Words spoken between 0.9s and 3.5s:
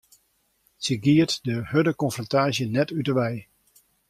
giet de hurde konfrontaasje net út 'e wei.